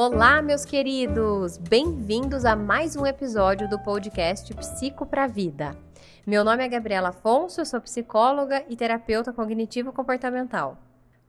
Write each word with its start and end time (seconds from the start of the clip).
Olá, 0.00 0.40
meus 0.40 0.64
queridos! 0.64 1.58
Bem-vindos 1.58 2.44
a 2.44 2.54
mais 2.54 2.94
um 2.94 3.04
episódio 3.04 3.68
do 3.68 3.80
podcast 3.80 4.54
Psico 4.54 5.04
para 5.04 5.26
Vida. 5.26 5.76
Meu 6.24 6.44
nome 6.44 6.64
é 6.64 6.68
Gabriela 6.68 7.08
Afonso, 7.08 7.60
eu 7.60 7.66
sou 7.66 7.80
psicóloga 7.80 8.64
e 8.68 8.76
terapeuta 8.76 9.32
cognitivo-comportamental. 9.32 10.78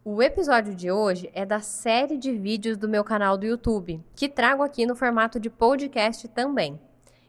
O 0.05 0.21
episódio 0.21 0.76
de 0.76 0.92
hoje 0.92 1.32
é 1.34 1.47
da 1.47 1.62
série 1.62 2.16
de 2.16 2.32
vídeos 2.32 2.78
do 2.78 2.88
meu 2.88 3.04
canal 3.04 3.40
do 3.40 3.46
YouTube, 3.47 4.05
que 4.16 4.29
trago 4.29 4.62
aqui 4.62 4.86
no 4.86 4.96
formato 4.96 5.40
de 5.40 5.49
podcast 5.49 6.28
também. 6.28 6.79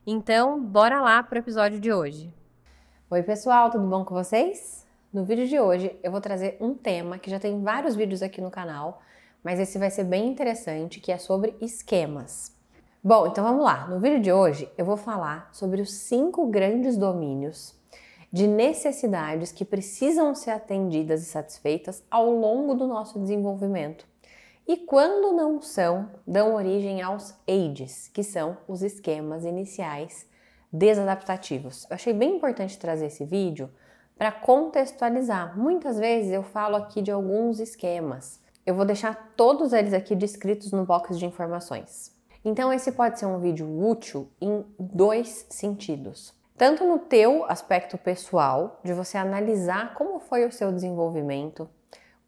Então, 0.06 0.62
bora 0.62 1.00
lá 1.00 1.22
para 1.22 1.36
o 1.36 1.40
episódio 1.40 1.80
de 1.80 1.90
hoje. 1.90 2.30
Oi, 3.08 3.22
pessoal, 3.22 3.70
tudo 3.70 3.86
bom 3.86 4.04
com 4.04 4.14
vocês? 4.14 4.86
No 5.10 5.24
vídeo 5.24 5.48
de 5.48 5.58
hoje 5.58 5.98
eu 6.02 6.12
vou 6.12 6.20
trazer 6.20 6.58
um 6.60 6.74
tema 6.74 7.18
que 7.18 7.30
já 7.30 7.40
tem 7.40 7.62
vários 7.62 7.96
vídeos 7.96 8.22
aqui 8.22 8.42
no 8.42 8.50
canal, 8.50 9.00
mas 9.42 9.58
esse 9.58 9.78
vai 9.78 9.90
ser 9.90 10.04
bem 10.04 10.28
interessante, 10.28 11.00
que 11.00 11.12
é 11.12 11.18
sobre 11.18 11.56
esquemas. 11.60 12.54
Bom, 13.02 13.26
então 13.26 13.42
vamos 13.42 13.64
lá. 13.64 13.86
No 13.88 13.98
vídeo 13.98 14.20
de 14.20 14.32
hoje 14.32 14.70
eu 14.76 14.84
vou 14.84 14.96
falar 14.96 15.48
sobre 15.52 15.80
os 15.80 15.92
cinco 15.92 16.46
grandes 16.46 16.96
domínios 16.96 17.74
de 18.32 18.46
necessidades 18.46 19.50
que 19.50 19.64
precisam 19.64 20.34
ser 20.34 20.50
atendidas 20.50 21.22
e 21.22 21.26
satisfeitas 21.26 22.04
ao 22.10 22.30
longo 22.30 22.74
do 22.74 22.86
nosso 22.86 23.18
desenvolvimento. 23.18 24.06
E 24.68 24.76
quando 24.76 25.32
não 25.32 25.60
são, 25.60 26.10
dão 26.26 26.54
origem 26.54 27.02
aos 27.02 27.34
AIDs, 27.48 28.08
que 28.08 28.22
são 28.22 28.56
os 28.68 28.82
esquemas 28.82 29.44
iniciais 29.44 30.26
desadaptativos. 30.72 31.86
Eu 31.90 31.94
achei 31.94 32.12
bem 32.12 32.36
importante 32.36 32.78
trazer 32.78 33.06
esse 33.06 33.24
vídeo 33.24 33.68
para 34.16 34.30
contextualizar. 34.30 35.58
Muitas 35.58 35.98
vezes 35.98 36.30
eu 36.30 36.42
falo 36.42 36.76
aqui 36.76 37.02
de 37.02 37.10
alguns 37.10 37.58
esquemas. 37.58 38.39
Eu 38.70 38.76
vou 38.76 38.84
deixar 38.84 39.32
todos 39.36 39.72
eles 39.72 39.92
aqui 39.92 40.14
descritos 40.14 40.70
no 40.70 40.84
box 40.84 41.18
de 41.18 41.26
informações. 41.26 42.14
Então 42.44 42.72
esse 42.72 42.92
pode 42.92 43.18
ser 43.18 43.26
um 43.26 43.40
vídeo 43.40 43.66
útil 43.84 44.28
em 44.40 44.64
dois 44.78 45.44
sentidos. 45.50 46.32
Tanto 46.56 46.86
no 46.86 47.00
teu 47.00 47.44
aspecto 47.50 47.98
pessoal, 47.98 48.78
de 48.84 48.92
você 48.92 49.18
analisar 49.18 49.94
como 49.94 50.20
foi 50.20 50.46
o 50.46 50.52
seu 50.52 50.70
desenvolvimento, 50.70 51.68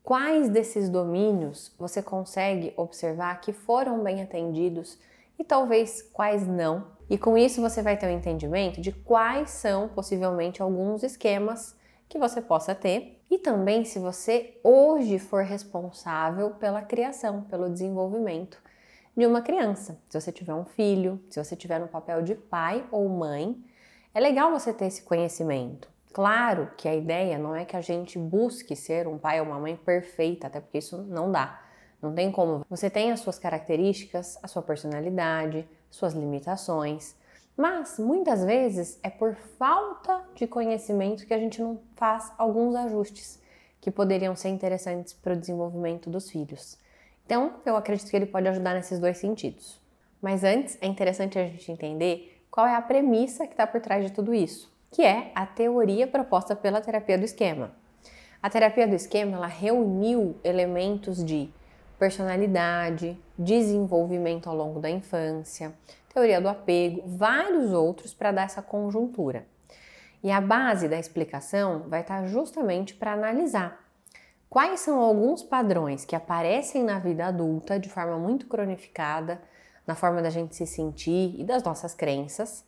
quais 0.02 0.48
desses 0.48 0.88
domínios 0.88 1.72
você 1.78 2.02
consegue 2.02 2.74
observar 2.76 3.40
que 3.40 3.52
foram 3.52 4.02
bem 4.02 4.20
atendidos 4.20 4.98
e 5.38 5.44
talvez 5.44 6.02
quais 6.02 6.44
não. 6.44 6.88
E 7.08 7.16
com 7.16 7.38
isso 7.38 7.60
você 7.60 7.82
vai 7.82 7.96
ter 7.96 8.06
um 8.06 8.18
entendimento 8.18 8.80
de 8.80 8.90
quais 8.90 9.50
são 9.50 9.86
possivelmente 9.86 10.60
alguns 10.60 11.04
esquemas 11.04 11.76
que 12.12 12.18
você 12.18 12.42
possa 12.42 12.74
ter 12.74 13.24
e 13.30 13.38
também 13.38 13.86
se 13.86 13.98
você 13.98 14.60
hoje 14.62 15.18
for 15.18 15.42
responsável 15.42 16.50
pela 16.50 16.82
criação, 16.82 17.40
pelo 17.44 17.70
desenvolvimento 17.70 18.62
de 19.16 19.24
uma 19.24 19.40
criança. 19.40 19.98
Se 20.10 20.20
você 20.20 20.30
tiver 20.30 20.52
um 20.52 20.66
filho, 20.66 21.18
se 21.30 21.42
você 21.42 21.56
tiver 21.56 21.80
no 21.80 21.88
papel 21.88 22.20
de 22.20 22.34
pai 22.34 22.86
ou 22.90 23.08
mãe, 23.08 23.56
é 24.12 24.20
legal 24.20 24.50
você 24.50 24.74
ter 24.74 24.88
esse 24.88 25.00
conhecimento. 25.00 25.88
Claro 26.12 26.70
que 26.76 26.86
a 26.86 26.94
ideia 26.94 27.38
não 27.38 27.56
é 27.56 27.64
que 27.64 27.76
a 27.76 27.80
gente 27.80 28.18
busque 28.18 28.76
ser 28.76 29.08
um 29.08 29.16
pai 29.16 29.40
ou 29.40 29.46
uma 29.46 29.58
mãe 29.58 29.74
perfeita, 29.74 30.48
até 30.48 30.60
porque 30.60 30.76
isso 30.76 30.98
não 30.98 31.32
dá. 31.32 31.62
Não 32.02 32.12
tem 32.14 32.30
como. 32.30 32.62
Você 32.68 32.90
tem 32.90 33.10
as 33.10 33.20
suas 33.20 33.38
características, 33.38 34.38
a 34.42 34.48
sua 34.48 34.60
personalidade, 34.60 35.66
suas 35.90 36.12
limitações. 36.12 37.16
Mas 37.56 37.98
muitas 37.98 38.44
vezes 38.44 38.98
é 39.02 39.10
por 39.10 39.34
falta 39.58 40.22
de 40.34 40.46
conhecimento 40.46 41.26
que 41.26 41.34
a 41.34 41.38
gente 41.38 41.60
não 41.60 41.80
faz 41.94 42.32
alguns 42.38 42.74
ajustes 42.74 43.40
que 43.80 43.90
poderiam 43.90 44.34
ser 44.34 44.48
interessantes 44.48 45.12
para 45.12 45.34
o 45.34 45.36
desenvolvimento 45.36 46.08
dos 46.08 46.30
filhos. 46.30 46.78
Então, 47.26 47.54
eu 47.66 47.76
acredito 47.76 48.08
que 48.10 48.16
ele 48.16 48.26
pode 48.26 48.48
ajudar 48.48 48.74
nesses 48.74 48.98
dois 48.98 49.18
sentidos. 49.18 49.80
Mas 50.20 50.44
antes, 50.44 50.78
é 50.80 50.86
interessante 50.86 51.38
a 51.38 51.44
gente 51.44 51.70
entender 51.70 52.44
qual 52.50 52.66
é 52.66 52.74
a 52.74 52.82
premissa 52.82 53.46
que 53.46 53.54
está 53.54 53.66
por 53.66 53.80
trás 53.80 54.04
de 54.04 54.12
tudo 54.12 54.32
isso, 54.32 54.72
que 54.90 55.02
é 55.02 55.32
a 55.34 55.44
teoria 55.44 56.06
proposta 56.06 56.54
pela 56.54 56.80
terapia 56.80 57.18
do 57.18 57.24
esquema. 57.24 57.72
A 58.42 58.48
terapia 58.50 58.86
do 58.86 58.94
esquema 58.94 59.36
ela 59.36 59.46
reuniu 59.46 60.36
elementos 60.44 61.24
de 61.24 61.50
personalidade, 61.98 63.18
desenvolvimento 63.38 64.48
ao 64.48 64.56
longo 64.56 64.80
da 64.80 64.90
infância, 64.90 65.72
teoria 66.12 66.40
do 66.40 66.48
apego, 66.48 67.02
vários 67.06 67.72
outros 67.72 68.12
para 68.12 68.32
dar 68.32 68.42
essa 68.42 68.62
conjuntura. 68.62 69.46
E 70.22 70.30
a 70.30 70.40
base 70.40 70.88
da 70.88 70.98
explicação 70.98 71.84
vai 71.88 72.02
estar 72.02 72.26
justamente 72.26 72.94
para 72.94 73.12
analisar 73.12 73.82
quais 74.48 74.80
são 74.80 75.00
alguns 75.00 75.42
padrões 75.42 76.04
que 76.04 76.14
aparecem 76.14 76.84
na 76.84 76.98
vida 76.98 77.26
adulta 77.26 77.78
de 77.78 77.88
forma 77.88 78.18
muito 78.18 78.46
cronificada, 78.46 79.40
na 79.86 79.94
forma 79.94 80.22
da 80.22 80.30
gente 80.30 80.54
se 80.54 80.66
sentir 80.66 81.34
e 81.40 81.42
das 81.42 81.62
nossas 81.62 81.94
crenças, 81.94 82.64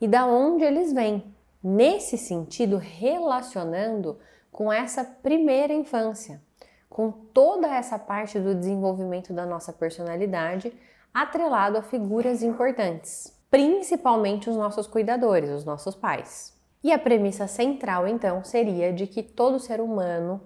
e 0.00 0.06
da 0.06 0.26
onde 0.26 0.64
eles 0.64 0.92
vêm. 0.92 1.24
Nesse 1.62 2.18
sentido, 2.18 2.76
relacionando 2.76 4.18
com 4.52 4.72
essa 4.72 5.04
primeira 5.04 5.72
infância, 5.72 6.42
com 6.90 7.10
toda 7.10 7.68
essa 7.68 7.98
parte 7.98 8.38
do 8.38 8.54
desenvolvimento 8.54 9.32
da 9.32 9.46
nossa 9.46 9.72
personalidade 9.72 10.72
atrelado 11.12 11.78
a 11.78 11.82
figuras 11.82 12.42
importantes, 12.42 13.34
principalmente 13.50 14.48
os 14.48 14.56
nossos 14.56 14.86
cuidadores, 14.86 15.50
os 15.50 15.64
nossos 15.64 15.94
pais. 15.94 16.56
E 16.82 16.92
a 16.92 16.98
premissa 16.98 17.46
central 17.46 18.06
então 18.06 18.44
seria 18.44 18.92
de 18.92 19.06
que 19.06 19.22
todo 19.22 19.58
ser 19.58 19.80
humano 19.80 20.40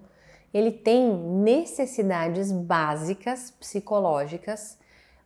ele 0.53 0.71
tem 0.71 1.13
necessidades 1.15 2.53
básicas 2.53 3.51
psicológicas, 3.51 4.79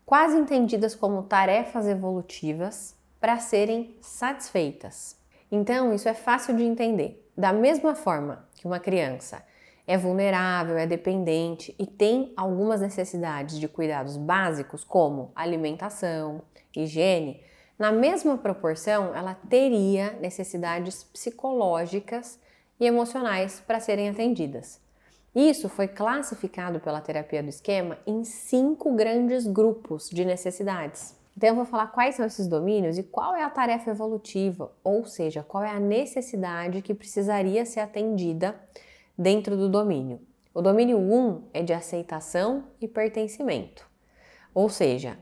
quase 0.05 0.37
entendidas 0.37 0.95
como 0.95 1.25
tarefas 1.25 1.87
evolutivas, 1.87 2.95
para 3.21 3.39
serem 3.39 3.97
satisfeitas. 4.01 5.17
Então, 5.51 5.93
isso 5.93 6.09
é 6.09 6.15
fácil 6.15 6.57
de 6.57 6.63
entender. 6.63 7.29
Da 7.37 7.53
mesma 7.53 7.95
forma 7.95 8.47
que 8.55 8.67
uma 8.67 8.79
criança 8.79 9.43
é 9.87 9.97
vulnerável, 9.97 10.77
é 10.77 10.87
dependente 10.87 11.75
e 11.79 11.87
tem 11.87 12.33
algumas 12.37 12.81
necessidades 12.81 13.59
de 13.59 13.69
cuidados 13.69 14.17
básicos, 14.17 14.83
como 14.83 15.31
alimentação, 15.35 16.43
higiene, 16.75 17.41
na 17.79 17.93
mesma 17.93 18.39
proporção 18.39 19.15
ela 19.15 19.35
teria 19.35 20.13
necessidades 20.21 21.05
psicológicas 21.05 22.39
e 22.81 22.87
emocionais 22.87 23.63
para 23.67 23.81
serem 23.81 24.09
atendidas. 24.09 24.81
Isso 25.35 25.69
foi 25.69 25.87
classificado 25.87 26.81
pela 26.81 27.01
terapia 27.03 27.43
do 27.43 27.51
esquema 27.51 27.99
em 28.07 28.25
cinco 28.25 28.95
grandes 28.95 29.47
grupos 29.47 30.09
de 30.09 30.25
necessidades. 30.25 31.15
Então, 31.37 31.51
eu 31.51 31.55
vou 31.55 31.67
falar 31.67 31.89
quais 31.89 32.15
são 32.15 32.25
esses 32.25 32.47
domínios 32.49 32.97
e 32.97 33.03
qual 33.03 33.37
é 33.37 33.45
a 33.45 33.51
tarefa 33.51 33.91
evolutiva, 33.91 34.73
ou 34.83 35.05
seja, 35.05 35.43
qual 35.43 35.63
é 35.63 35.71
a 35.71 35.79
necessidade 35.79 36.81
que 36.81 36.95
precisaria 36.95 37.67
ser 37.67 37.81
atendida 37.81 38.59
dentro 39.17 39.57
do 39.57 39.69
domínio. 39.69 40.21
O 40.53 40.63
domínio 40.63 40.99
1 40.99 41.15
um 41.15 41.43
é 41.53 41.63
de 41.63 41.73
aceitação 41.73 42.65
e 42.81 42.89
pertencimento. 42.89 43.87
Ou 44.55 44.69
seja, 44.69 45.19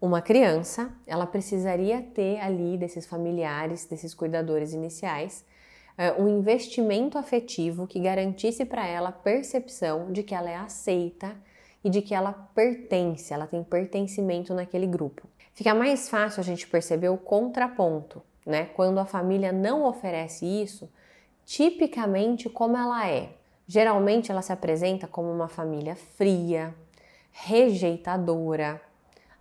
uma 0.00 0.20
criança, 0.20 0.92
ela 1.06 1.26
precisaria 1.26 2.02
ter 2.02 2.40
ali 2.40 2.76
desses 2.76 3.06
familiares, 3.06 3.86
desses 3.86 4.12
cuidadores 4.12 4.72
iniciais, 4.72 5.44
eh, 5.96 6.12
um 6.18 6.26
investimento 6.26 7.16
afetivo 7.16 7.86
que 7.86 8.00
garantisse 8.00 8.64
para 8.64 8.84
ela 8.84 9.10
a 9.10 9.12
percepção 9.12 10.10
de 10.10 10.24
que 10.24 10.34
ela 10.34 10.50
é 10.50 10.56
aceita 10.56 11.36
e 11.84 11.88
de 11.90 12.02
que 12.02 12.14
ela 12.14 12.32
pertence, 12.32 13.32
ela 13.32 13.46
tem 13.46 13.62
pertencimento 13.62 14.52
naquele 14.54 14.86
grupo. 14.86 15.28
Fica 15.54 15.74
mais 15.74 16.08
fácil 16.08 16.40
a 16.40 16.44
gente 16.44 16.66
perceber 16.66 17.08
o 17.08 17.18
contraponto, 17.18 18.22
né? 18.44 18.66
Quando 18.74 18.98
a 18.98 19.04
família 19.04 19.52
não 19.52 19.84
oferece 19.84 20.44
isso, 20.44 20.90
tipicamente 21.44 22.48
como 22.48 22.76
ela 22.76 23.08
é. 23.08 23.30
Geralmente 23.66 24.30
ela 24.30 24.42
se 24.42 24.52
apresenta 24.52 25.06
como 25.06 25.30
uma 25.30 25.48
família 25.48 25.96
fria, 25.96 26.74
rejeitadora, 27.30 28.80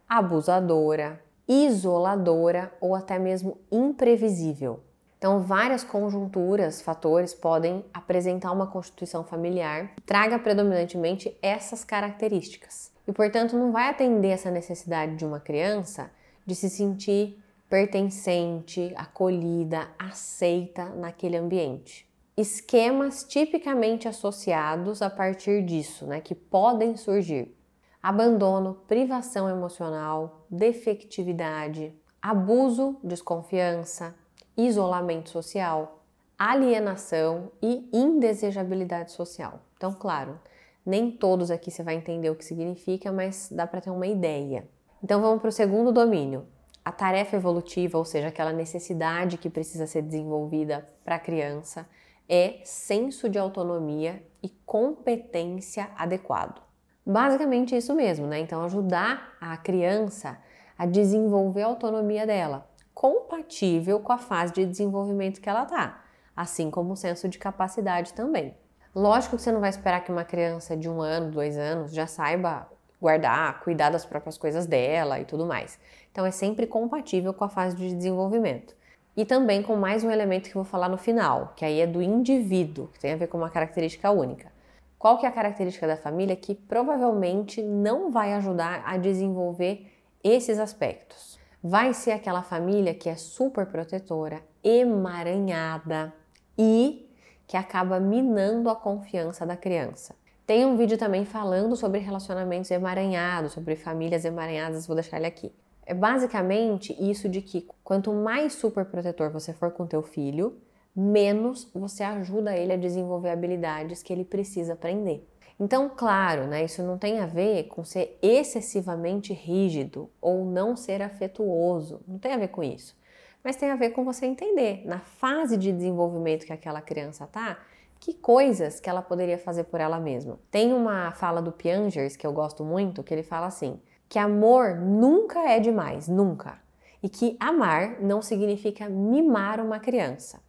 abusadora, 0.08 1.22
isoladora 1.48 2.72
ou 2.80 2.96
até 2.96 3.20
mesmo 3.20 3.58
imprevisível. 3.72 4.80
Então, 5.18 5.40
várias 5.40 5.84
conjunturas, 5.84 6.82
fatores 6.82 7.32
podem 7.32 7.86
apresentar 7.94 8.52
uma 8.52 8.66
constituição 8.66 9.24
familiar 9.24 9.94
que 9.96 10.02
traga 10.02 10.40
predominantemente 10.40 11.38
essas 11.44 11.84
características. 11.84 12.92
E, 13.08 13.12
portanto, 13.12 13.56
não 13.56 13.72
vai 13.72 13.90
atender 13.90 14.30
essa 14.30 14.50
necessidade 14.50 15.16
de 15.16 15.24
uma 15.24 15.40
criança 15.40 16.10
de 16.44 16.56
se 16.56 16.70
sentir 16.72 17.40
pertencente, 17.72 18.92
acolhida, 18.98 19.88
aceita 19.98 20.90
naquele 20.90 21.38
ambiente. 21.38 22.06
Esquemas 22.36 23.24
tipicamente 23.24 24.10
associados 24.10 25.02
a 25.02 25.10
partir 25.10 25.64
disso, 25.64 26.06
né, 26.06 26.20
que 26.20 26.36
podem 26.36 26.98
surgir: 26.98 27.56
abandono, 28.04 28.82
privação 28.90 29.48
emocional, 29.48 30.46
defectividade, 30.50 31.96
abuso, 32.22 32.98
desconfiança, 33.02 34.14
isolamento 34.58 35.30
social, 35.30 36.04
alienação 36.38 37.54
e 37.62 37.90
indesejabilidade 37.94 39.14
social. 39.14 39.62
Então, 39.78 39.94
claro, 39.94 40.38
nem 40.86 41.10
todos 41.10 41.50
aqui 41.50 41.72
você 41.72 41.84
vai 41.84 41.96
entender 41.96 42.30
o 42.30 42.36
que 42.36 42.44
significa, 42.44 43.14
mas 43.14 43.48
dá 43.50 43.66
para 43.66 43.80
ter 43.80 43.92
uma 43.92 44.08
ideia. 44.08 44.68
Então 45.02 45.22
vamos 45.22 45.40
para 45.40 45.50
o 45.50 45.54
segundo 45.54 45.92
domínio, 45.92 46.46
a 46.84 46.92
tarefa 46.92 47.36
evolutiva, 47.36 47.98
ou 47.98 48.06
seja, 48.06 48.28
aquela 48.28 48.52
necessidade 48.52 49.38
que 49.38 49.50
precisa 49.50 49.86
ser 49.86 50.02
desenvolvida 50.02 50.88
para 51.04 51.16
a 51.16 51.20
criança, 51.20 51.88
é 52.28 52.60
senso 52.64 53.30
de 53.30 53.38
autonomia 53.38 54.24
e 54.42 54.50
competência 54.66 55.90
adequado. 55.98 56.62
Basicamente 57.06 57.76
isso 57.76 57.94
mesmo, 57.94 58.28
né? 58.28 58.40
Então 58.40 58.64
ajudar 58.64 59.34
a 59.40 59.58
criança 59.58 60.38
a 60.78 60.86
desenvolver 60.86 61.64
a 61.64 61.68
autonomia 61.68 62.26
dela, 62.26 62.68
compatível 62.94 64.00
com 64.00 64.14
a 64.14 64.18
fase 64.18 64.54
de 64.54 64.66
desenvolvimento 64.66 65.40
que 65.40 65.50
ela 65.50 65.66
tá, 65.66 66.04
assim 66.36 66.72
como 66.72 66.94
o 66.94 66.96
senso 66.98 67.28
de 67.30 67.38
capacidade 67.38 68.14
também. 68.14 68.56
Lógico 68.94 69.36
que 69.36 69.42
você 69.42 69.52
não 69.52 69.62
vai 69.62 69.70
esperar 69.70 70.04
que 70.04 70.12
uma 70.12 70.26
criança 70.26 70.76
de 70.76 70.90
um 70.90 71.02
ano, 71.02 71.32
dois 71.32 71.58
anos 71.58 71.94
já 71.94 72.08
saiba 72.08 72.68
guardar, 73.02 73.62
cuidar 73.62 73.90
das 73.90 74.06
próprias 74.06 74.38
coisas 74.38 74.68
dela 74.68 75.20
e 75.20 75.26
tudo 75.26 75.46
mais. 75.46 75.80
Então 76.12 76.26
é 76.26 76.32
sempre 76.32 76.68
compatível 76.68 77.34
com 77.34 77.44
a 77.44 77.50
fase 77.50 77.76
de 77.76 77.94
desenvolvimento. 77.96 78.76
E 79.18 79.26
também 79.26 79.62
com 79.62 79.76
mais 79.76 80.04
um 80.04 80.12
elemento 80.12 80.50
que 80.50 80.56
eu 80.56 80.64
vou 80.64 80.72
falar 80.72 80.88
no 80.88 80.98
final, 80.98 81.54
que 81.56 81.66
aí 81.66 81.82
é 81.82 81.88
do 81.88 82.02
indivíduo, 82.02 82.88
que 82.88 83.00
tem 83.00 83.14
a 83.14 83.18
ver 83.18 83.28
com 83.28 83.38
uma 83.38 83.50
característica 83.50 84.10
única. 84.12 84.52
Qual 84.98 85.18
que 85.18 85.26
é 85.26 85.30
a 85.30 85.32
característica 85.32 85.88
da 85.88 85.98
família 85.98 86.36
que 86.36 86.54
provavelmente 86.54 87.62
não 87.62 88.12
vai 88.12 88.34
ajudar 88.34 88.84
a 88.86 88.98
desenvolver 88.98 89.92
esses 90.24 90.60
aspectos? 90.60 91.40
Vai 91.62 91.94
ser 91.94 92.12
aquela 92.12 92.44
família 92.44 92.94
que 92.94 93.10
é 93.10 93.16
super 93.16 93.66
protetora, 93.66 94.42
emaranhada 94.64 96.14
e 96.58 97.10
que 97.48 97.58
acaba 97.58 98.00
minando 98.00 98.70
a 98.70 98.76
confiança 98.76 99.46
da 99.46 99.58
criança. 99.58 100.16
Tem 100.46 100.66
um 100.66 100.76
vídeo 100.76 100.98
também 100.98 101.24
falando 101.24 101.76
sobre 101.76 102.00
relacionamentos 102.00 102.72
emaranhados, 102.72 103.54
sobre 103.54 103.76
famílias 103.76 104.26
emaranhadas, 104.26 104.88
vou 104.88 104.96
deixar 104.96 105.18
ele 105.18 105.28
aqui. 105.28 105.52
É 105.86 105.94
basicamente 105.94 106.96
isso 107.00 107.30
de 107.30 107.42
que 107.42 107.68
quanto 107.84 108.14
mais 108.14 108.54
super 108.54 108.86
protetor 108.86 109.30
você 109.30 109.54
for 109.54 109.72
com 109.72 109.86
teu 109.86 110.02
filho, 110.02 110.58
menos 110.96 111.70
você 111.74 112.04
ajuda 112.04 112.56
ele 112.56 112.74
a 112.74 112.78
desenvolver 112.78 113.30
habilidades 113.30 114.04
que 114.04 114.12
ele 114.12 114.26
precisa 114.26 114.74
aprender. 114.74 115.28
Então, 115.60 115.90
claro, 115.96 116.48
né, 116.48 116.66
isso 116.66 116.82
não 116.82 116.98
tem 116.98 117.20
a 117.20 117.28
ver 117.28 117.66
com 117.66 117.84
ser 117.84 118.18
excessivamente 118.22 119.32
rígido 119.32 120.10
ou 120.20 120.44
não 120.44 120.76
ser 120.76 121.02
afetuoso, 121.02 122.02
não 122.08 122.18
tem 122.18 122.34
a 122.34 122.38
ver 122.38 122.48
com 122.48 122.64
isso. 122.64 122.98
Mas 123.44 123.56
tem 123.56 123.70
a 123.70 123.76
ver 123.76 123.92
com 123.92 124.04
você 124.04 124.26
entender, 124.26 124.82
na 124.86 125.00
fase 125.00 125.58
de 125.58 125.72
desenvolvimento 125.72 126.46
que 126.46 126.54
aquela 126.54 126.82
criança 126.82 127.28
tá, 127.28 127.60
que 128.02 128.16
coisas 128.16 128.80
que 128.80 128.90
ela 128.90 129.02
poderia 129.04 129.38
fazer 129.38 129.66
por 129.66 129.80
ela 129.80 130.00
mesma. 130.00 130.40
Tem 130.50 130.74
uma 130.74 131.12
fala 131.12 131.40
do 131.40 131.52
Piangers 131.52 132.18
que 132.18 132.26
eu 132.26 132.34
gosto 132.34 132.66
muito, 132.66 133.04
que 133.04 133.14
ele 133.14 133.22
fala 133.22 133.46
assim: 133.46 133.80
que 134.10 134.18
amor 134.18 134.76
nunca 134.76 135.48
é 135.48 135.60
demais, 135.60 136.08
nunca. 136.08 136.60
E 137.02 137.08
que 137.08 137.38
amar 137.40 138.02
não 138.02 138.22
significa 138.22 138.90
mimar 138.90 139.60
uma 139.60 139.80
criança. 139.80 140.42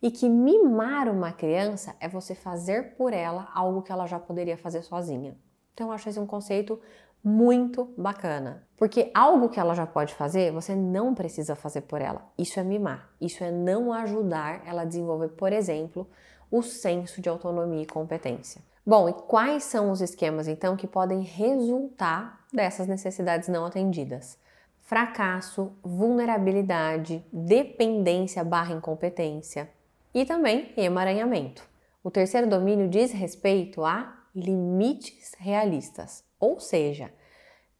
E 0.00 0.10
que 0.10 0.28
mimar 0.28 1.08
uma 1.08 1.32
criança 1.32 1.96
é 1.98 2.08
você 2.08 2.34
fazer 2.34 2.94
por 2.96 3.12
ela 3.12 3.48
algo 3.54 3.82
que 3.82 3.90
ela 3.90 4.06
já 4.06 4.20
poderia 4.20 4.56
fazer 4.56 4.82
sozinha. 4.82 5.36
Então 5.72 5.88
eu 5.88 5.92
acho 5.92 6.08
esse 6.08 6.20
um 6.20 6.26
conceito 6.26 6.80
muito 7.24 7.92
bacana. 7.98 8.68
Porque 8.76 9.10
algo 9.14 9.48
que 9.48 9.58
ela 9.58 9.74
já 9.74 9.86
pode 9.86 10.14
fazer, 10.14 10.52
você 10.52 10.76
não 10.76 11.14
precisa 11.14 11.56
fazer 11.56 11.80
por 11.82 12.00
ela. 12.00 12.30
Isso 12.38 12.60
é 12.60 12.62
mimar. 12.62 13.10
Isso 13.20 13.42
é 13.42 13.50
não 13.50 13.92
ajudar 13.92 14.62
ela 14.66 14.82
a 14.82 14.84
desenvolver, 14.84 15.28
por 15.30 15.52
exemplo, 15.52 16.06
o 16.56 16.62
senso 16.62 17.20
de 17.20 17.28
autonomia 17.28 17.82
e 17.82 17.86
competência. 17.86 18.62
Bom, 18.86 19.08
e 19.08 19.12
quais 19.12 19.64
são 19.64 19.90
os 19.90 20.00
esquemas 20.00 20.46
então 20.46 20.76
que 20.76 20.86
podem 20.86 21.20
resultar 21.22 22.46
dessas 22.52 22.86
necessidades 22.86 23.48
não 23.48 23.66
atendidas? 23.66 24.38
Fracasso, 24.78 25.72
vulnerabilidade, 25.82 27.24
dependência 27.32 28.44
barra 28.44 28.72
incompetência 28.72 29.68
e 30.14 30.24
também 30.24 30.72
emaranhamento. 30.76 31.68
O 32.04 32.10
terceiro 32.10 32.46
domínio 32.48 32.88
diz 32.88 33.10
respeito 33.10 33.84
a 33.84 34.16
limites 34.32 35.32
realistas, 35.36 36.22
ou 36.38 36.60
seja, 36.60 37.12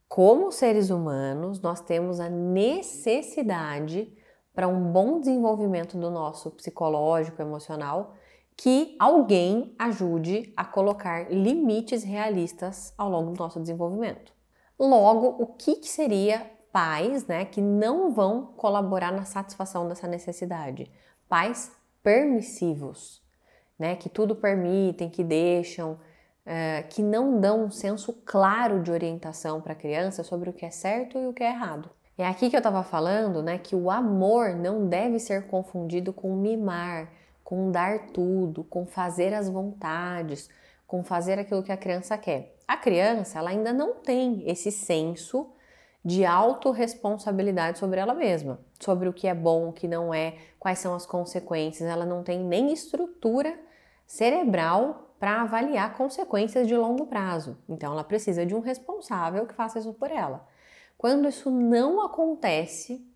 como 0.08 0.50
seres 0.50 0.90
humanos, 0.90 1.60
nós 1.60 1.80
temos 1.80 2.18
a 2.18 2.28
necessidade 2.28 4.12
para 4.52 4.66
um 4.66 4.90
bom 4.90 5.20
desenvolvimento 5.20 5.96
do 5.96 6.10
nosso 6.10 6.50
psicológico, 6.50 7.40
emocional, 7.40 8.16
que 8.56 8.96
alguém 8.98 9.74
ajude 9.78 10.52
a 10.56 10.64
colocar 10.64 11.30
limites 11.32 12.04
realistas 12.04 12.94
ao 12.96 13.10
longo 13.10 13.32
do 13.32 13.38
nosso 13.38 13.60
desenvolvimento. 13.60 14.32
Logo, 14.78 15.36
o 15.42 15.46
que, 15.46 15.76
que 15.76 15.88
seria 15.88 16.50
pais 16.72 17.26
né, 17.26 17.44
que 17.44 17.60
não 17.60 18.12
vão 18.12 18.46
colaborar 18.56 19.12
na 19.12 19.24
satisfação 19.24 19.88
dessa 19.88 20.06
necessidade? 20.06 20.90
Pais 21.28 21.72
permissivos, 22.02 23.22
né, 23.78 23.96
que 23.96 24.08
tudo 24.08 24.34
permitem, 24.34 25.08
que 25.08 25.24
deixam, 25.24 25.98
é, 26.44 26.82
que 26.82 27.02
não 27.02 27.40
dão 27.40 27.64
um 27.64 27.70
senso 27.70 28.12
claro 28.24 28.82
de 28.82 28.90
orientação 28.90 29.60
para 29.60 29.72
a 29.72 29.76
criança 29.76 30.22
sobre 30.22 30.50
o 30.50 30.52
que 30.52 30.66
é 30.66 30.70
certo 30.70 31.18
e 31.18 31.26
o 31.26 31.32
que 31.32 31.42
é 31.42 31.50
errado. 31.50 31.90
É 32.16 32.26
aqui 32.26 32.48
que 32.48 32.54
eu 32.54 32.58
estava 32.58 32.82
falando 32.84 33.42
né, 33.42 33.58
que 33.58 33.74
o 33.74 33.90
amor 33.90 34.54
não 34.54 34.86
deve 34.86 35.18
ser 35.18 35.46
confundido 35.48 36.12
com 36.12 36.36
mimar, 36.36 37.10
com 37.44 37.70
dar 37.70 38.06
tudo, 38.08 38.64
com 38.64 38.86
fazer 38.86 39.34
as 39.34 39.48
vontades, 39.48 40.48
com 40.86 41.04
fazer 41.04 41.38
aquilo 41.38 41.62
que 41.62 41.70
a 41.70 41.76
criança 41.76 42.16
quer. 42.16 42.56
A 42.66 42.76
criança, 42.76 43.38
ela 43.38 43.50
ainda 43.50 43.72
não 43.72 43.96
tem 43.96 44.42
esse 44.48 44.72
senso 44.72 45.52
de 46.02 46.24
autorresponsabilidade 46.24 47.78
sobre 47.78 48.00
ela 48.00 48.14
mesma, 48.14 48.58
sobre 48.80 49.08
o 49.08 49.12
que 49.12 49.28
é 49.28 49.34
bom, 49.34 49.68
o 49.68 49.72
que 49.72 49.86
não 49.86 50.12
é, 50.12 50.36
quais 50.58 50.78
são 50.78 50.94
as 50.94 51.06
consequências. 51.06 51.88
Ela 51.88 52.04
não 52.04 52.22
tem 52.22 52.40
nem 52.40 52.72
estrutura 52.72 53.58
cerebral 54.06 55.14
para 55.18 55.42
avaliar 55.42 55.96
consequências 55.96 56.66
de 56.66 56.76
longo 56.76 57.06
prazo. 57.06 57.56
Então, 57.68 57.92
ela 57.92 58.04
precisa 58.04 58.44
de 58.44 58.54
um 58.54 58.60
responsável 58.60 59.46
que 59.46 59.54
faça 59.54 59.78
isso 59.78 59.94
por 59.94 60.10
ela. 60.10 60.46
Quando 60.98 61.28
isso 61.28 61.50
não 61.50 62.04
acontece, 62.04 63.06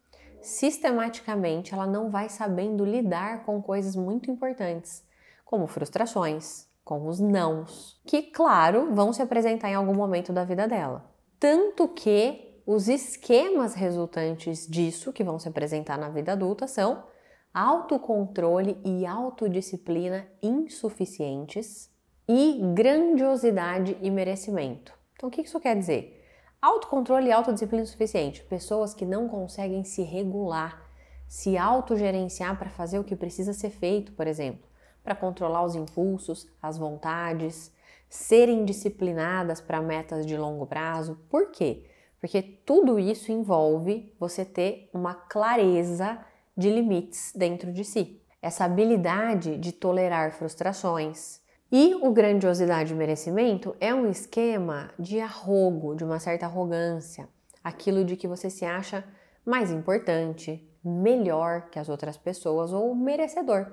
sistematicamente 0.40 1.74
ela 1.74 1.86
não 1.86 2.10
vai 2.10 2.28
sabendo 2.28 2.84
lidar 2.84 3.44
com 3.44 3.60
coisas 3.62 3.96
muito 3.96 4.30
importantes, 4.30 5.04
como 5.44 5.66
frustrações, 5.66 6.66
com 6.84 7.06
os 7.06 7.20
nãos, 7.20 8.00
que, 8.06 8.22
claro, 8.22 8.94
vão 8.94 9.12
se 9.12 9.20
apresentar 9.20 9.68
em 9.68 9.74
algum 9.74 9.94
momento 9.94 10.32
da 10.32 10.44
vida 10.44 10.66
dela. 10.66 11.04
Tanto 11.38 11.88
que 11.88 12.62
os 12.66 12.88
esquemas 12.88 13.74
resultantes 13.74 14.66
disso, 14.66 15.12
que 15.12 15.24
vão 15.24 15.38
se 15.38 15.48
apresentar 15.48 15.98
na 15.98 16.08
vida 16.08 16.32
adulta, 16.32 16.66
são 16.66 17.04
autocontrole 17.52 18.78
e 18.84 19.06
autodisciplina 19.06 20.26
insuficientes 20.42 21.90
e 22.28 22.60
grandiosidade 22.74 23.96
e 24.02 24.10
merecimento. 24.10 24.92
Então, 25.14 25.28
o 25.28 25.32
que 25.32 25.42
isso 25.42 25.58
quer 25.58 25.76
dizer? 25.76 26.17
Autocontrole 26.60 27.28
e 27.28 27.32
autodisciplina 27.32 27.86
suficiente. 27.86 28.42
Pessoas 28.42 28.92
que 28.92 29.06
não 29.06 29.28
conseguem 29.28 29.84
se 29.84 30.02
regular, 30.02 30.90
se 31.28 31.56
autogerenciar 31.56 32.58
para 32.58 32.68
fazer 32.68 32.98
o 32.98 33.04
que 33.04 33.14
precisa 33.14 33.52
ser 33.52 33.70
feito, 33.70 34.10
por 34.12 34.26
exemplo, 34.26 34.68
para 35.04 35.14
controlar 35.14 35.64
os 35.64 35.76
impulsos, 35.76 36.48
as 36.60 36.76
vontades, 36.76 37.72
serem 38.08 38.64
disciplinadas 38.64 39.60
para 39.60 39.80
metas 39.80 40.26
de 40.26 40.36
longo 40.36 40.66
prazo. 40.66 41.16
Por 41.30 41.52
quê? 41.52 41.84
Porque 42.20 42.42
tudo 42.42 42.98
isso 42.98 43.30
envolve 43.30 44.12
você 44.18 44.44
ter 44.44 44.90
uma 44.92 45.14
clareza 45.14 46.18
de 46.56 46.70
limites 46.70 47.32
dentro 47.36 47.72
de 47.72 47.84
si. 47.84 48.20
Essa 48.42 48.64
habilidade 48.64 49.56
de 49.56 49.70
tolerar 49.70 50.32
frustrações, 50.32 51.40
e 51.70 51.94
o 51.94 52.10
grandiosidade 52.10 52.92
e 52.92 52.96
merecimento 52.96 53.76
é 53.78 53.94
um 53.94 54.10
esquema 54.10 54.90
de 54.98 55.20
arrogo, 55.20 55.94
de 55.94 56.04
uma 56.04 56.18
certa 56.18 56.46
arrogância, 56.46 57.28
aquilo 57.62 58.04
de 58.04 58.16
que 58.16 58.26
você 58.26 58.48
se 58.48 58.64
acha 58.64 59.04
mais 59.44 59.70
importante, 59.70 60.66
melhor 60.82 61.68
que 61.70 61.78
as 61.78 61.88
outras 61.88 62.16
pessoas 62.16 62.72
ou 62.72 62.94
merecedor 62.94 63.66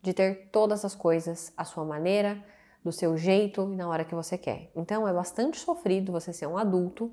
de 0.00 0.12
ter 0.12 0.48
todas 0.52 0.84
as 0.84 0.94
coisas 0.94 1.52
à 1.56 1.64
sua 1.64 1.84
maneira, 1.84 2.42
do 2.84 2.90
seu 2.90 3.16
jeito 3.16 3.72
e 3.72 3.76
na 3.76 3.88
hora 3.88 4.04
que 4.04 4.14
você 4.14 4.36
quer. 4.36 4.70
Então 4.74 5.06
é 5.06 5.12
bastante 5.12 5.58
sofrido 5.58 6.10
você 6.10 6.32
ser 6.32 6.46
um 6.46 6.58
adulto 6.58 7.12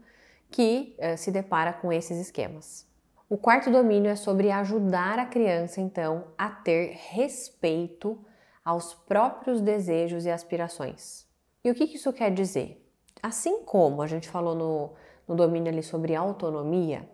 que 0.50 0.96
eh, 0.98 1.16
se 1.16 1.32
depara 1.32 1.74
com 1.74 1.94
esses 1.94 2.20
esquemas. 2.20 2.88
O 3.30 3.38
quarto 3.38 3.70
domínio 3.70 4.10
é 4.10 4.16
sobre 4.16 4.50
ajudar 4.50 5.20
a 5.20 5.26
criança, 5.26 5.80
então, 5.80 6.26
a 6.36 6.50
ter 6.50 6.98
respeito 7.12 8.18
aos 8.64 8.94
próprios 8.94 9.62
desejos 9.62 10.26
e 10.26 10.32
aspirações. 10.32 11.26
E 11.64 11.70
o 11.70 11.76
que 11.76 11.84
isso 11.84 12.14
quer 12.14 12.32
dizer? 12.32 12.86
Assim 13.22 13.64
como 13.64 14.02
a 14.02 14.08
gente 14.08 14.30
falou 14.30 14.56
no, 14.56 14.94
no 15.28 15.36
domínio 15.36 15.72
ali 15.72 15.84
sobre 15.84 16.16
autonomia, 16.16 17.08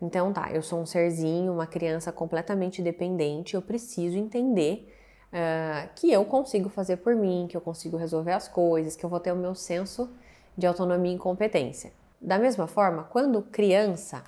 então 0.00 0.32
tá, 0.32 0.50
eu 0.52 0.62
sou 0.62 0.80
um 0.80 0.86
serzinho, 0.86 1.52
uma 1.52 1.66
criança 1.66 2.12
completamente 2.12 2.82
dependente, 2.82 3.54
eu 3.54 3.62
preciso 3.62 4.18
entender 4.18 4.92
uh, 5.28 5.88
que 5.94 6.12
eu 6.12 6.24
consigo 6.24 6.68
fazer 6.68 6.98
por 6.98 7.14
mim, 7.14 7.46
que 7.48 7.56
eu 7.56 7.60
consigo 7.60 7.96
resolver 7.96 8.32
as 8.32 8.48
coisas, 8.48 8.96
que 8.96 9.04
eu 9.04 9.10
vou 9.10 9.20
ter 9.20 9.32
o 9.32 9.36
meu 9.36 9.54
senso 9.54 10.10
de 10.56 10.66
autonomia 10.66 11.14
e 11.14 11.18
competência. 11.18 11.92
Da 12.20 12.38
mesma 12.38 12.66
forma, 12.66 13.04
quando 13.04 13.42
criança, 13.42 14.24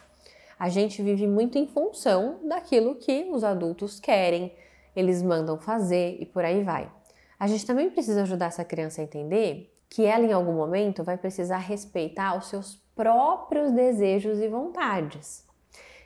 a 0.59 0.69
gente 0.69 1.03
vive 1.03 1.27
muito 1.27 1.59
em 1.59 1.67
função 1.67 2.41
daquilo 2.45 2.97
que 2.97 3.29
os 3.31 3.45
adultos 3.45 4.01
querem, 4.01 4.53
eles 4.99 5.23
mandam 5.23 5.59
fazer 5.59 6.17
e 6.21 6.27
por 6.27 6.45
aí 6.45 6.63
vai. 6.65 6.91
A 7.39 7.47
gente 7.47 7.65
também 7.65 7.89
precisa 7.89 8.23
ajudar 8.23 8.47
essa 8.47 8.65
criança 8.65 9.01
a 9.01 9.05
entender 9.05 9.73
que 9.89 10.05
ela, 10.05 10.25
em 10.25 10.33
algum 10.33 10.53
momento, 10.53 11.05
vai 11.05 11.17
precisar 11.17 11.59
respeitar 11.59 12.37
os 12.37 12.49
seus 12.49 12.77
próprios 12.95 13.71
desejos 13.71 14.41
e 14.41 14.49
vontades. 14.49 15.47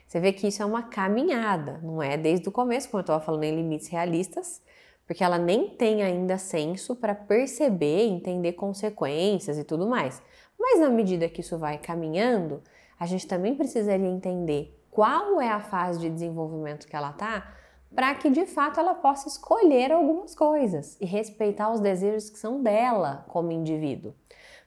Você 0.07 0.19
vê 0.19 0.31
que 0.31 0.47
isso 0.47 0.61
é 0.61 0.65
uma 0.65 0.83
caminhada, 0.83 1.79
não 1.81 2.01
é 2.01 2.15
desde 2.15 2.47
o 2.47 2.51
começo, 2.51 2.87
como 2.87 2.99
eu 2.99 3.03
estava 3.03 3.23
falando, 3.23 3.45
em 3.45 3.55
limites 3.55 3.87
realistas, 3.87 4.61
porque 5.07 5.23
ela 5.23 5.39
nem 5.39 5.69
tem 5.69 6.03
ainda 6.03 6.37
senso 6.37 6.95
para 6.95 7.15
perceber, 7.15 8.05
entender 8.05 8.53
consequências 8.53 9.57
e 9.57 9.63
tudo 9.63 9.87
mais. 9.87 10.21
Mas 10.57 10.79
na 10.79 10.89
medida 10.89 11.27
que 11.27 11.41
isso 11.41 11.57
vai 11.57 11.79
caminhando, 11.79 12.61
a 12.99 13.07
gente 13.07 13.27
também 13.27 13.55
precisaria 13.55 14.07
entender 14.07 14.79
qual 14.91 15.41
é 15.41 15.49
a 15.49 15.59
fase 15.59 15.99
de 15.99 16.09
desenvolvimento 16.09 16.87
que 16.87 16.95
ela 16.95 17.09
está, 17.09 17.51
para 17.95 18.13
que 18.15 18.29
de 18.29 18.45
fato 18.45 18.79
ela 18.79 18.95
possa 18.95 19.27
escolher 19.27 19.91
algumas 19.91 20.33
coisas 20.33 20.97
e 20.99 21.05
respeitar 21.05 21.71
os 21.71 21.79
desejos 21.79 22.29
que 22.29 22.39
são 22.39 22.61
dela 22.61 23.25
como 23.27 23.51
indivíduo. 23.51 24.13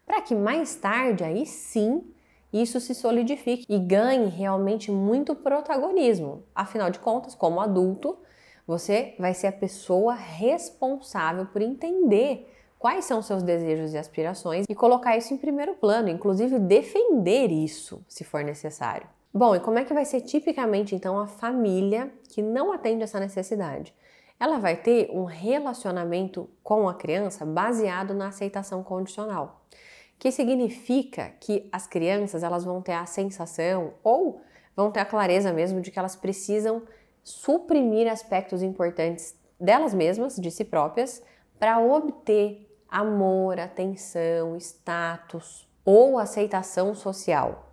Para 0.07 0.21
que 0.21 0.35
mais 0.35 0.77
tarde, 0.77 1.25
aí 1.25 1.45
sim, 1.45 2.05
isso 2.53 2.81
se 2.81 2.95
solidifique 2.95 3.67
e 3.69 3.79
ganhe 3.79 4.29
realmente 4.29 4.91
muito 4.91 5.35
protagonismo. 5.35 6.45
Afinal 6.55 6.91
de 6.91 7.01
contas, 7.01 7.35
como 7.35 7.61
adulto, 7.61 8.17
você 8.67 9.15
vai 9.19 9.35
ser 9.35 9.49
a 9.49 9.53
pessoa 9.53 10.15
responsável 10.15 11.47
por 11.47 11.61
entender 11.61 12.53
quais 12.79 13.05
são 13.05 13.21
seus 13.23 13.43
desejos 13.43 13.95
e 13.95 13.99
aspirações 13.99 14.65
e 14.69 14.75
colocar 14.75 15.17
isso 15.17 15.35
em 15.35 15.37
primeiro 15.37 15.75
plano, 15.75 16.09
inclusive 16.09 16.59
defender 16.59 17.51
isso, 17.51 18.05
se 18.09 18.23
for 18.23 18.45
necessário. 18.45 19.09
Bom, 19.37 19.55
e 19.55 19.61
como 19.61 19.79
é 19.79 19.85
que 19.85 19.93
vai 19.93 20.05
ser 20.05 20.23
tipicamente 20.23 20.95
então 20.95 21.19
a 21.19 21.27
família 21.27 22.11
que 22.31 22.41
não 22.41 22.73
atende 22.73 23.03
essa 23.03 23.21
necessidade? 23.21 23.95
Ela 24.41 24.59
vai 24.59 24.77
ter 24.77 25.11
um 25.13 25.25
relacionamento 25.25 26.49
com 26.63 26.89
a 26.89 26.95
criança 26.95 27.45
baseado 27.45 28.15
na 28.15 28.29
aceitação 28.29 28.83
condicional 28.83 29.63
que 30.19 30.31
significa 30.33 31.33
que 31.41 31.69
as 31.71 31.87
crianças 31.87 32.43
elas 32.43 32.65
vão 32.65 32.81
ter 32.81 32.93
a 32.93 33.07
sensação 33.07 33.95
ou 34.03 34.41
vão 34.75 34.91
ter 34.91 35.01
a 35.01 35.05
clareza 35.05 35.53
mesmo 35.53 35.81
de 35.81 35.91
que 35.91 35.99
elas 35.99 36.17
precisam 36.17 36.83
suprimir 37.23 38.11
aspectos 38.11 38.63
importantes 38.63 39.37
delas 39.59 39.93
mesmas, 39.93 40.37
de 40.37 40.51
si 40.51 40.65
próprias, 40.65 41.23
para 41.59 41.79
obter 41.81 42.67
amor, 42.89 43.59
atenção, 43.59 44.57
status 44.57 45.69
ou 45.85 46.19
aceitação 46.19 46.95
social. 46.95 47.66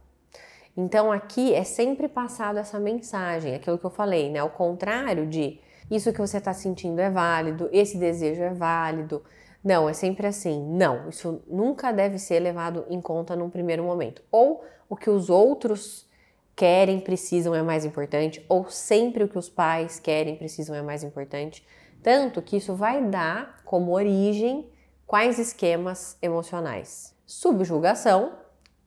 Então 0.76 1.12
aqui 1.12 1.54
é 1.54 1.64
sempre 1.64 2.08
passado 2.08 2.58
essa 2.58 2.80
mensagem, 2.80 3.56
aquilo 3.56 3.78
que 3.78 3.86
eu 3.86 3.92
falei, 3.92 4.30
né? 4.30 4.40
Ao 4.40 4.50
contrário 4.50 5.28
de 5.28 5.60
isso 5.92 6.12
que 6.12 6.20
você 6.20 6.38
está 6.38 6.54
sentindo 6.54 7.00
é 7.00 7.10
válido, 7.10 7.70
esse 7.72 7.98
desejo 7.98 8.42
é 8.42 8.54
válido, 8.54 9.24
não, 9.64 9.88
é 9.88 9.94
sempre 9.94 10.28
assim. 10.28 10.62
Não, 10.62 11.08
isso 11.10 11.42
nunca 11.48 11.92
deve 11.94 12.20
ser 12.20 12.40
levado 12.40 12.86
em 12.90 13.00
conta 13.00 13.36
num 13.36 13.50
primeiro 13.50 13.84
momento. 13.84 14.22
Ou 14.30 14.64
o 14.90 14.96
que 14.96 15.10
os 15.10 15.30
outros 15.30 16.10
querem, 16.56 17.00
precisam 17.00 17.56
é 17.56 17.64
mais 17.64 17.86
importante, 17.86 18.46
ou 18.50 18.70
sempre 18.70 19.24
o 19.24 19.28
que 19.28 19.38
os 19.38 19.50
pais 19.50 20.00
querem, 20.00 20.36
precisam 20.36 20.76
é 20.76 20.82
mais 20.82 21.04
importante. 21.04 21.66
Tanto 22.02 22.42
que 22.42 22.58
isso 22.58 22.76
vai 22.76 23.02
dar 23.06 23.62
como 23.64 23.94
origem 23.94 24.70
quais 25.08 25.40
esquemas 25.40 26.18
emocionais: 26.22 27.16
subjugação, 27.26 28.34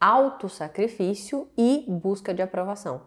autossacrifício 0.00 1.48
e 1.56 1.84
busca 1.88 2.32
de 2.32 2.42
aprovação. 2.42 3.02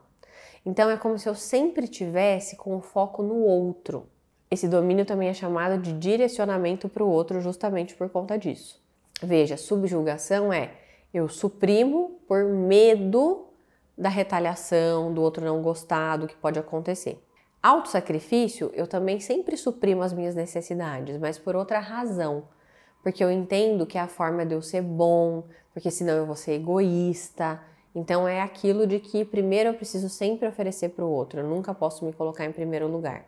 Então 0.65 0.89
é 0.89 0.98
como 0.98 1.17
se 1.17 1.27
eu 1.27 1.36
sempre 1.36 1.88
tivesse 1.88 2.55
com 2.55 2.75
o 2.75 2.81
foco 2.81 3.24
no 3.24 3.36
outro. 3.36 4.08
Esse 4.51 4.67
domínio 4.67 5.05
também 5.05 5.29
é 5.29 5.34
chamado 5.34 5.81
de 5.81 5.93
direcionamento 5.93 6.89
para 6.89 7.03
o 7.03 7.10
outro 7.10 7.39
justamente 7.39 7.96
por 7.96 8.10
conta 8.10 8.38
disso. 8.38 8.81
Veja, 9.22 9.58
subjugação 9.58 10.51
é 10.51 10.72
eu 11.13 11.27
suprimo 11.27 12.19
por 12.27 12.43
medo 12.46 13.48
da 13.98 14.10
retaliação, 14.10 15.13
do 15.13 15.22
outro 15.22 15.43
não 15.43 15.62
gostar, 15.62 16.17
do 16.17 16.27
que 16.27 16.36
pode 16.36 16.58
acontecer. 16.58 17.24
Autossacrifício, 17.62 18.72
eu 18.74 18.88
também 18.88 19.19
sempre 19.19 19.58
suprimo 19.58 20.01
as 20.01 20.13
minhas 20.13 20.34
necessidades, 20.34 21.17
mas 21.17 21.38
por 21.38 21.55
outra 21.55 21.79
razão. 21.79 22.48
Porque 23.01 23.24
eu 23.24 23.32
entendo 23.32 23.86
que 23.86 23.98
é 23.98 24.01
a 24.01 24.08
forma 24.08 24.46
de 24.46 24.53
eu 24.53 24.62
ser 24.62 24.82
bom, 24.82 25.44
porque 25.74 25.89
senão 25.89 26.13
eu 26.15 26.25
vou 26.25 26.36
ser 26.36 26.53
egoísta. 26.53 27.62
Então 27.96 28.27
é 28.27 28.41
aquilo 28.41 28.86
de 28.86 29.00
que 29.00 29.25
primeiro 29.25 29.70
eu 29.70 29.74
preciso 29.74 30.10
sempre 30.10 30.48
oferecer 30.48 30.89
para 30.89 31.06
o 31.06 31.10
outro, 31.10 31.39
eu 31.39 31.48
nunca 31.48 31.74
posso 31.74 32.06
me 32.06 32.13
colocar 32.13 32.46
em 32.46 32.51
primeiro 32.51 32.88
lugar. 32.88 33.25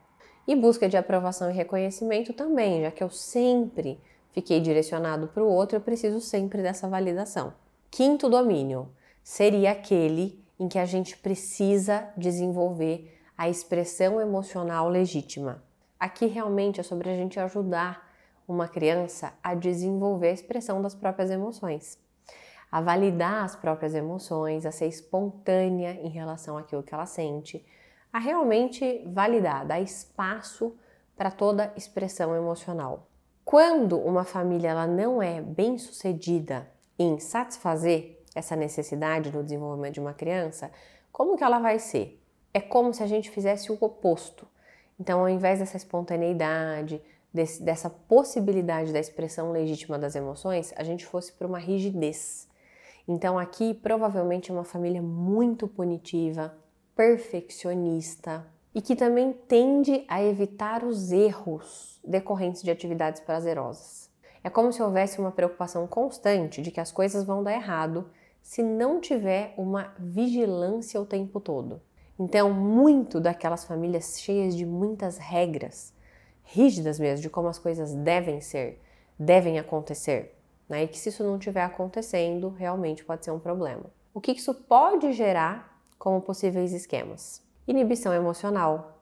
E 0.48 0.56
busca 0.56 0.90
de 0.90 0.98
aprovação 0.98 1.50
e 1.50 1.54
reconhecimento 1.54 2.34
também, 2.34 2.82
já 2.82 2.92
que 2.92 3.04
eu 3.04 3.10
sempre 3.10 4.00
fiquei 4.32 4.60
direcionado 4.60 5.28
para 5.28 5.44
o 5.44 5.48
outro, 5.48 5.78
eu 5.78 5.82
preciso 5.82 6.20
sempre 6.20 6.62
dessa 6.62 6.88
validação. 6.88 7.54
Quinto 7.90 8.30
domínio 8.30 8.90
seria 9.24 9.72
aquele 9.72 10.42
em 10.60 10.68
que 10.68 10.80
a 10.80 10.86
gente 10.86 11.18
precisa 11.18 12.10
desenvolver 12.16 13.18
a 13.38 13.50
expressão 13.50 14.22
emocional 14.22 14.88
legítima. 14.88 15.64
Aqui 16.00 16.28
realmente 16.28 16.80
é 16.80 16.84
sobre 16.84 17.10
a 17.10 17.16
gente 17.16 17.40
ajudar 17.40 18.11
uma 18.52 18.68
criança 18.68 19.34
a 19.42 19.56
desenvolver 19.56 20.30
a 20.30 20.34
expressão 20.34 20.82
das 20.82 20.94
próprias 20.94 21.32
emoções, 21.32 21.98
a 22.72 22.82
validar 22.82 23.44
as 23.44 23.56
próprias 23.56 23.96
emoções, 23.96 24.66
a 24.66 24.72
ser 24.72 24.88
espontânea 24.88 25.94
em 26.02 26.10
relação 26.10 26.58
àquilo 26.58 26.84
que 26.84 26.94
ela 26.94 27.06
sente, 27.06 27.66
a 28.12 28.20
realmente 28.20 29.04
validar, 29.08 29.66
dar 29.66 29.80
espaço 29.80 30.76
para 31.16 31.32
toda 31.32 31.74
expressão 31.78 32.36
emocional. 32.36 33.08
Quando 33.46 33.98
uma 33.98 34.24
família 34.24 34.70
ela 34.70 34.88
não 34.88 35.22
é 35.22 35.42
bem 35.42 35.78
sucedida 35.78 36.70
em 36.98 37.20
satisfazer 37.20 38.22
essa 38.36 38.56
necessidade 38.56 39.32
no 39.32 39.44
desenvolvimento 39.44 39.96
de 39.96 40.00
uma 40.00 40.14
criança, 40.14 40.72
como 41.12 41.38
que 41.38 41.44
ela 41.44 41.60
vai 41.60 41.80
ser? 41.80 42.22
É 42.54 42.60
como 42.60 42.94
se 42.94 43.02
a 43.02 43.08
gente 43.08 43.30
fizesse 43.30 43.72
o 43.72 43.78
oposto. 43.80 44.48
Então, 45.00 45.20
ao 45.20 45.30
invés 45.30 45.60
dessa 45.60 45.78
espontaneidade, 45.78 47.02
desse, 47.34 47.64
dessa 47.64 47.90
possibilidade 47.90 48.92
da 48.92 49.00
expressão 49.00 49.52
legítima 49.52 49.98
das 49.98 50.16
emoções, 50.16 50.74
a 50.76 50.84
gente 50.84 51.06
fosse 51.06 51.32
para 51.34 51.48
uma 51.48 51.60
rigidez. 51.60 52.48
Então, 53.08 53.38
aqui 53.38 53.74
provavelmente 53.74 54.52
é 54.52 54.54
uma 54.54 54.64
família 54.64 55.02
muito 55.02 55.68
punitiva, 55.68 56.56
perfeccionista 56.96 58.46
e 58.74 58.82
que 58.82 58.96
também 58.96 59.34
tende 59.34 60.06
a 60.08 60.24
evitar 60.24 60.84
os 60.84 61.12
erros 61.12 62.00
decorrentes 62.04 62.62
de 62.62 62.72
atividades 62.72 63.22
prazerosas. 63.22 64.10
É 64.44 64.50
como 64.50 64.72
se 64.72 64.82
houvesse 64.82 65.20
uma 65.20 65.32
preocupação 65.32 65.86
constante 65.88 66.62
de 66.62 66.72
que 66.72 66.80
as 66.80 66.92
coisas 66.92 67.24
vão 67.24 67.44
dar 67.44 67.54
errado 67.54 68.10
se 68.42 68.64
não 68.64 69.00
tiver 69.00 69.54
uma 69.58 69.94
vigilância 70.00 71.00
o 71.00 71.06
tempo 71.06 71.40
todo. 71.40 71.82
Então, 72.18 72.52
muito 72.54 73.20
daquelas 73.20 73.64
famílias 73.66 74.20
cheias 74.20 74.56
de 74.56 74.66
muitas 74.66 75.18
regras, 75.18 75.94
rígidas 76.44 77.00
mesmo, 77.00 77.22
de 77.22 77.30
como 77.30 77.48
as 77.48 77.60
coisas 77.60 77.94
devem 77.94 78.42
ser, 78.42 78.82
devem 79.18 79.60
acontecer, 79.60 80.38
né? 80.68 80.84
e 80.84 80.88
que 80.88 80.98
se 80.98 81.10
isso 81.10 81.24
não 81.24 81.38
estiver 81.38 81.64
acontecendo, 81.64 82.50
realmente 82.50 83.04
pode 83.04 83.26
ser 83.26 83.32
um 83.32 83.40
problema. 83.40 83.86
O 84.14 84.20
que 84.20 84.32
isso 84.32 84.54
pode 84.54 85.14
gerar 85.14 85.82
como 85.98 86.22
possíveis 86.22 86.74
esquemas: 86.74 87.42
inibição 87.68 88.14
emocional, 88.14 89.02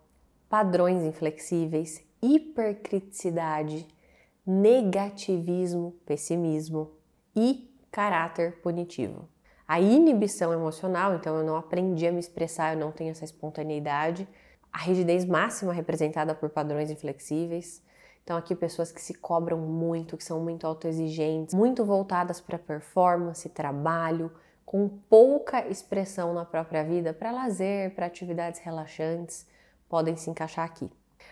padrões 0.49 1.03
inflexíveis, 1.03 2.03
hipercriticidade, 2.21 3.87
negativismo, 4.45 5.95
pessimismo 6.05 6.91
e 7.35 7.73
caráter 7.91 8.59
punitivo. 8.61 9.27
A 9.67 9.79
inibição 9.79 10.51
emocional, 10.51 11.13
então 11.15 11.37
eu 11.37 11.45
não 11.45 11.55
aprendi 11.55 12.07
a 12.07 12.11
me 12.11 12.19
expressar, 12.19 12.73
eu 12.73 12.79
não 12.79 12.91
tenho 12.91 13.11
essa 13.11 13.23
espontaneidade. 13.23 14.27
A 14.71 14.79
rigidez 14.79 15.25
máxima 15.25 15.73
representada 15.73 16.33
por 16.35 16.49
padrões 16.49 16.89
inflexíveis. 16.91 17.81
Então, 18.23 18.37
aqui 18.37 18.55
pessoas 18.55 18.91
que 18.91 19.01
se 19.01 19.13
cobram 19.13 19.57
muito, 19.57 20.15
que 20.15 20.23
são 20.23 20.39
muito 20.39 20.67
autoexigentes, 20.67 21.55
muito 21.55 21.83
voltadas 21.83 22.39
para 22.39 22.59
performance, 22.59 23.49
trabalho, 23.49 24.31
com 24.65 24.87
pouca 25.09 25.67
expressão 25.67 26.31
na 26.31 26.45
própria 26.45 26.83
vida 26.83 27.11
para 27.11 27.31
lazer, 27.31 27.95
para 27.95 28.05
atividades 28.05 28.59
relaxantes, 28.59 29.47
podem 29.89 30.15
se 30.15 30.29
encaixar 30.29 30.63
aqui. 30.63 30.91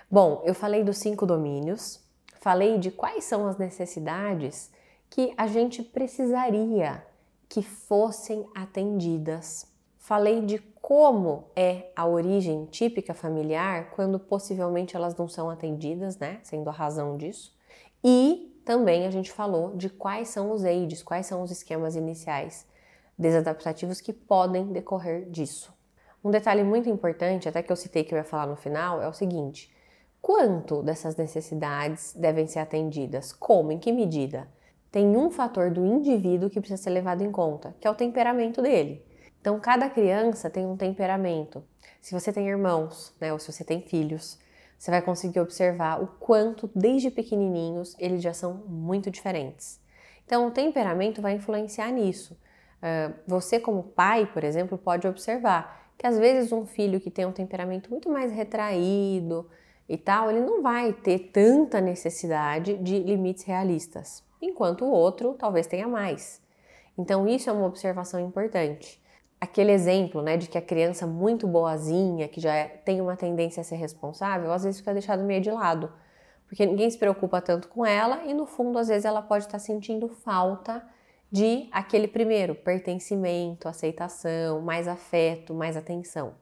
Bom, 0.10 0.42
eu 0.44 0.56
falei 0.56 0.84
dos 0.84 0.98
cinco 0.98 1.24
domínios, 1.24 2.04
falei 2.40 2.80
de 2.80 2.90
quais 2.90 3.26
são 3.26 3.46
as 3.46 3.58
necessidades 3.58 4.72
que 5.10 5.34
a 5.38 5.46
gente 5.46 5.84
precisaria 5.84 7.06
que 7.48 7.62
fossem 7.62 8.50
atendidas. 8.56 9.68
Falei 9.98 10.42
de 10.42 10.60
como 10.88 11.50
é 11.54 11.92
a 11.98 12.08
origem 12.08 12.64
típica 12.64 13.14
familiar 13.14 13.90
quando 13.92 14.18
possivelmente 14.18 14.96
elas 14.96 15.14
não 15.18 15.28
são 15.28 15.50
atendidas, 15.50 16.18
né? 16.18 16.40
Sendo 16.44 16.70
a 16.70 16.72
razão 16.72 17.18
disso. 17.18 17.54
E 18.02 18.58
também 18.64 19.06
a 19.06 19.12
gente 19.12 19.30
falou 19.30 19.76
de 19.76 19.90
quais 19.90 20.30
são 20.30 20.50
os 20.50 20.64
AIDS, 20.64 21.04
quais 21.04 21.26
são 21.26 21.44
os 21.44 21.52
esquemas 21.52 21.98
iniciais 21.98 22.66
desadaptativos 23.18 24.00
que 24.00 24.14
podem 24.14 24.72
decorrer 24.72 25.30
disso. 25.30 25.74
Um 26.24 26.32
detalhe 26.32 26.64
muito 26.64 26.88
importante, 26.88 27.50
até 27.50 27.62
que 27.62 27.70
eu 27.70 27.76
citei 27.76 28.06
que 28.06 28.14
eu 28.14 28.18
ia 28.18 28.24
falar 28.24 28.48
no 28.48 28.56
final, 28.56 29.02
é 29.02 29.10
o 29.10 29.14
seguinte: 29.14 29.70
quanto 30.22 30.82
dessas 30.82 31.18
necessidades 31.18 32.14
devem 32.14 32.48
ser 32.48 32.60
atendidas? 32.60 33.34
Como? 33.34 33.74
Em 33.74 33.78
que 33.78 33.92
medida? 33.92 34.48
Tem 34.90 35.18
um 35.18 35.30
fator 35.30 35.70
do 35.70 35.86
indivíduo 35.86 36.50
que 36.50 36.62
precisa 36.62 36.82
ser 36.82 36.92
levado 36.92 37.26
em 37.26 37.30
conta, 37.30 37.76
que 37.78 37.86
é 37.86 37.92
o 37.92 37.94
temperamento 37.94 38.62
dele. 38.62 39.06
Então, 39.42 39.60
cada 39.60 39.90
criança 39.90 40.50
tem 40.50 40.66
um 40.66 40.76
temperamento. 40.76 41.64
Se 42.02 42.14
você 42.14 42.32
tem 42.34 42.48
irmãos, 42.48 43.14
né, 43.20 43.32
ou 43.32 43.40
se 43.40 43.52
você 43.52 43.64
tem 43.64 43.82
filhos, 43.82 44.40
você 44.78 44.92
vai 44.92 45.02
conseguir 45.02 45.40
observar 45.40 46.02
o 46.02 46.08
quanto, 46.08 46.70
desde 46.76 47.10
pequenininhos, 47.10 47.96
eles 47.98 48.22
já 48.22 48.34
são 48.34 48.54
muito 48.68 49.10
diferentes. 49.10 49.80
Então, 50.26 50.48
o 50.48 50.52
temperamento 50.52 51.22
vai 51.22 51.34
influenciar 51.34 51.92
nisso. 51.92 52.38
Uh, 52.78 53.14
você, 53.26 53.60
como 53.60 53.84
pai, 53.84 54.30
por 54.32 54.44
exemplo, 54.44 54.78
pode 54.78 55.08
observar 55.08 55.92
que 55.98 56.06
às 56.06 56.18
vezes 56.18 56.52
um 56.52 56.66
filho 56.66 57.00
que 57.00 57.10
tem 57.10 57.26
um 57.26 57.32
temperamento 57.32 57.90
muito 57.90 58.10
mais 58.10 58.32
retraído 58.32 59.50
e 59.90 59.98
tal, 59.98 60.30
ele 60.30 60.42
não 60.42 60.62
vai 60.62 60.94
ter 60.94 61.32
tanta 61.32 61.82
necessidade 61.82 62.78
de 62.78 63.00
limites 63.00 63.46
realistas, 63.46 64.24
enquanto 64.40 64.86
o 64.86 64.92
outro 64.92 65.34
talvez 65.34 65.66
tenha 65.66 65.88
mais. 65.88 66.40
Então, 66.98 67.28
isso 67.28 67.50
é 67.50 67.54
uma 67.54 67.66
observação 67.66 68.20
importante 68.20 69.02
aquele 69.40 69.72
exemplo, 69.72 70.22
né, 70.22 70.36
de 70.36 70.48
que 70.48 70.58
a 70.58 70.62
criança 70.62 71.06
muito 71.06 71.48
boazinha, 71.48 72.28
que 72.28 72.42
já 72.42 72.54
é, 72.54 72.68
tem 72.68 73.00
uma 73.00 73.16
tendência 73.16 73.62
a 73.62 73.64
ser 73.64 73.76
responsável, 73.76 74.52
às 74.52 74.64
vezes 74.64 74.80
fica 74.80 74.94
deixado 74.94 75.24
meio 75.24 75.42
de 75.42 75.52
lado, 75.52 75.92
porque 76.48 76.66
ninguém 76.66 76.90
se 76.90 76.98
preocupa 76.98 77.42
tanto 77.42 77.68
com 77.68 77.86
ela 77.86 78.24
e 78.26 78.34
no 78.34 78.46
fundo 78.46 78.80
às 78.80 78.88
vezes 78.88 79.06
ela 79.06 79.22
pode 79.22 79.46
estar 79.46 79.60
sentindo 79.60 80.08
falta 80.08 80.84
de 81.32 81.68
aquele 81.72 82.08
primeiro 82.08 82.56
pertencimento, 82.56 83.68
aceitação, 83.68 84.62
mais 84.62 84.88
afeto, 84.88 85.54
mais 85.54 85.76
atenção. 85.76 86.34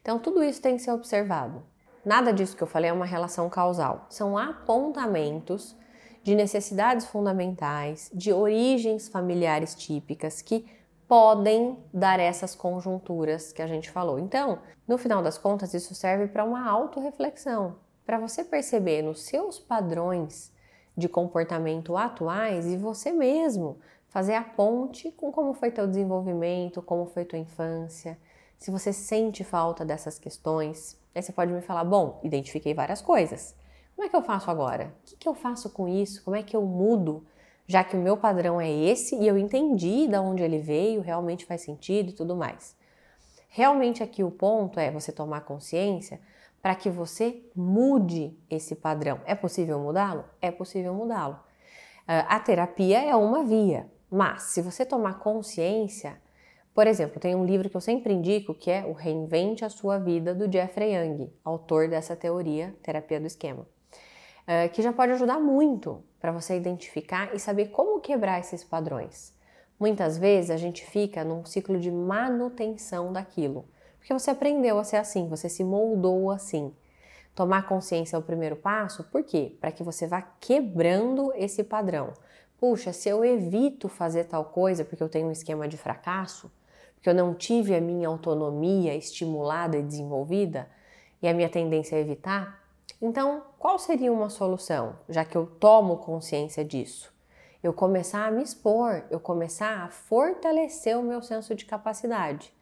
Então 0.00 0.18
tudo 0.18 0.42
isso 0.42 0.62
tem 0.62 0.76
que 0.76 0.82
ser 0.82 0.92
observado. 0.92 1.62
Nada 2.04 2.32
disso 2.32 2.56
que 2.56 2.62
eu 2.62 2.68
falei 2.68 2.88
é 2.88 2.92
uma 2.92 3.04
relação 3.04 3.50
causal, 3.50 4.06
são 4.08 4.38
apontamentos 4.38 5.76
de 6.22 6.34
necessidades 6.34 7.06
fundamentais, 7.06 8.10
de 8.14 8.32
origens 8.32 9.08
familiares 9.08 9.74
típicas 9.74 10.40
que 10.40 10.66
podem 11.08 11.78
dar 11.92 12.18
essas 12.18 12.54
conjunturas 12.54 13.52
que 13.52 13.62
a 13.62 13.66
gente 13.66 13.90
falou. 13.90 14.18
Então, 14.18 14.58
no 14.86 14.98
final 14.98 15.22
das 15.22 15.38
contas, 15.38 15.74
isso 15.74 15.94
serve 15.94 16.26
para 16.26 16.44
uma 16.44 16.68
autorreflexão, 16.68 17.76
para 18.04 18.18
você 18.18 18.44
perceber 18.44 19.02
nos 19.02 19.22
seus 19.22 19.58
padrões 19.58 20.52
de 20.96 21.08
comportamento 21.08 21.96
atuais 21.96 22.66
e 22.66 22.76
você 22.76 23.12
mesmo 23.12 23.78
fazer 24.08 24.34
a 24.34 24.42
ponte 24.42 25.10
com 25.12 25.30
como 25.30 25.52
foi 25.52 25.70
teu 25.70 25.86
desenvolvimento, 25.86 26.80
como 26.80 27.06
foi 27.06 27.24
tua 27.24 27.38
infância, 27.38 28.18
se 28.56 28.70
você 28.70 28.92
sente 28.92 29.44
falta 29.44 29.84
dessas 29.84 30.18
questões. 30.18 30.98
Aí 31.14 31.22
você 31.22 31.32
pode 31.32 31.52
me 31.52 31.60
falar, 31.60 31.84
bom, 31.84 32.18
identifiquei 32.22 32.72
várias 32.72 33.02
coisas. 33.02 33.54
Como 33.94 34.06
é 34.06 34.10
que 34.10 34.16
eu 34.16 34.22
faço 34.22 34.50
agora? 34.50 34.94
O 35.02 35.06
que, 35.06 35.16
que 35.16 35.28
eu 35.28 35.34
faço 35.34 35.70
com 35.70 35.86
isso? 35.86 36.22
Como 36.24 36.36
é 36.36 36.42
que 36.42 36.56
eu 36.56 36.62
mudo 36.62 37.26
já 37.66 37.82
que 37.82 37.96
o 37.96 38.00
meu 38.00 38.16
padrão 38.16 38.60
é 38.60 38.70
esse 38.70 39.16
e 39.16 39.26
eu 39.26 39.36
entendi 39.36 40.06
de 40.06 40.16
onde 40.16 40.42
ele 40.42 40.58
veio, 40.58 41.00
realmente 41.00 41.44
faz 41.44 41.62
sentido 41.62 42.10
e 42.10 42.12
tudo 42.12 42.36
mais. 42.36 42.76
Realmente 43.48 44.02
aqui 44.02 44.22
o 44.22 44.30
ponto 44.30 44.78
é 44.78 44.90
você 44.90 45.10
tomar 45.10 45.40
consciência 45.40 46.20
para 46.62 46.74
que 46.74 46.90
você 46.90 47.42
mude 47.54 48.36
esse 48.50 48.74
padrão. 48.74 49.20
É 49.24 49.34
possível 49.34 49.78
mudá-lo? 49.78 50.24
É 50.40 50.50
possível 50.50 50.92
mudá-lo. 50.94 51.38
Ah, 52.06 52.36
a 52.36 52.40
terapia 52.40 53.02
é 53.02 53.14
uma 53.16 53.44
via, 53.44 53.90
mas 54.10 54.42
se 54.42 54.62
você 54.62 54.84
tomar 54.84 55.18
consciência, 55.18 56.20
por 56.74 56.86
exemplo, 56.86 57.18
tem 57.18 57.34
um 57.34 57.44
livro 57.44 57.70
que 57.70 57.76
eu 57.76 57.80
sempre 57.80 58.12
indico 58.12 58.52
que 58.52 58.70
é 58.70 58.84
O 58.84 58.92
Reinvente 58.92 59.64
a 59.64 59.68
Sua 59.68 59.98
Vida, 59.98 60.34
do 60.34 60.50
Jeffrey 60.50 60.94
Young, 60.94 61.32
autor 61.44 61.88
dessa 61.88 62.14
teoria, 62.14 62.76
terapia 62.82 63.18
do 63.18 63.26
esquema, 63.26 63.66
ah, 64.46 64.68
que 64.68 64.82
já 64.82 64.92
pode 64.92 65.12
ajudar 65.12 65.40
muito 65.40 66.04
para 66.20 66.30
você 66.30 66.56
identificar 66.56 67.34
e 67.34 67.38
saber 67.38 67.66
como 67.68 68.00
quebrar 68.00 68.38
esses 68.38 68.62
padrões. 68.62 69.34
Muitas 69.78 70.16
vezes 70.16 70.50
a 70.50 70.56
gente 70.56 70.86
fica 70.86 71.24
num 71.24 71.44
ciclo 71.44 71.78
de 71.78 71.90
manutenção 71.90 73.12
daquilo, 73.12 73.68
porque 73.98 74.12
você 74.12 74.30
aprendeu 74.30 74.78
a 74.78 74.84
ser 74.84 74.96
assim, 74.96 75.28
você 75.28 75.48
se 75.48 75.64
moldou 75.64 76.30
assim. 76.30 76.72
Tomar 77.34 77.66
consciência 77.66 78.16
é 78.16 78.18
o 78.18 78.22
primeiro 78.22 78.56
passo, 78.56 79.04
por 79.04 79.22
quê? 79.22 79.56
Para 79.60 79.70
que 79.70 79.82
você 79.82 80.06
vá 80.06 80.22
quebrando 80.22 81.32
esse 81.34 81.62
padrão. 81.62 82.14
Puxa, 82.58 82.92
se 82.92 83.08
eu 83.08 83.22
evito 83.24 83.88
fazer 83.88 84.24
tal 84.24 84.46
coisa 84.46 84.84
porque 84.84 85.02
eu 85.02 85.08
tenho 85.08 85.28
um 85.28 85.32
esquema 85.32 85.68
de 85.68 85.76
fracasso, 85.76 86.50
porque 86.94 87.10
eu 87.10 87.14
não 87.14 87.34
tive 87.34 87.74
a 87.74 87.80
minha 87.80 88.08
autonomia 88.08 88.94
estimulada 88.94 89.76
e 89.76 89.82
desenvolvida, 89.82 90.70
e 91.20 91.28
a 91.28 91.34
minha 91.34 91.50
tendência 91.50 91.96
é 91.96 92.00
evitar, 92.00 92.65
então, 93.00 93.42
qual 93.58 93.78
seria 93.78 94.12
uma 94.12 94.30
solução, 94.30 94.96
já 95.08 95.24
que 95.24 95.36
eu 95.36 95.46
tomo 95.46 95.98
consciência 95.98 96.64
disso? 96.64 97.14
Eu 97.62 97.72
começar 97.72 98.26
a 98.26 98.30
me 98.30 98.42
expor, 98.42 99.02
eu 99.10 99.20
começar 99.20 99.82
a 99.82 99.88
fortalecer 99.88 100.96
o 100.98 101.02
meu 101.02 101.20
senso 101.20 101.54
de 101.54 101.64
capacidade. 101.64 102.54